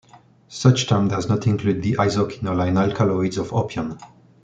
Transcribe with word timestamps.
Such 0.47 0.87
term 0.89 1.09
does 1.09 1.29
not 1.29 1.45
include 1.45 1.83
the 1.83 1.93
isoquinoline 1.99 2.79
alkaloids 2.81 3.37
of 3.37 3.53
opium. 3.53 3.99